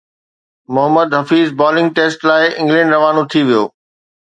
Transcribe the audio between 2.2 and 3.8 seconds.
لاءِ انگلينڊ روانو ٿي ويو